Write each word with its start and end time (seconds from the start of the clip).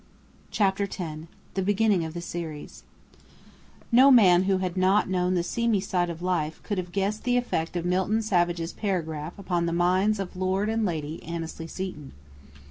CHAPTER 0.49 0.85
X 0.85 0.97
BEGINNING 1.53 2.03
OF 2.05 2.15
THE 2.15 2.21
SERIES 2.21 2.81
No 3.91 4.09
man 4.09 4.45
who 4.45 4.57
had 4.57 4.75
not 4.75 5.07
known 5.07 5.35
the 5.35 5.43
seamy 5.43 5.79
side 5.79 6.09
of 6.09 6.23
life 6.23 6.59
could 6.63 6.79
have 6.79 6.91
guessed 6.91 7.23
the 7.23 7.37
effect 7.37 7.75
of 7.75 7.85
Milton 7.85 8.23
Savage's 8.23 8.73
paragraph 8.73 9.37
upon 9.37 9.67
the 9.67 9.73
minds 9.73 10.19
of 10.19 10.35
Lord 10.35 10.69
and 10.69 10.85
Lady 10.85 11.21
Annesley 11.21 11.67
Seton. 11.67 12.13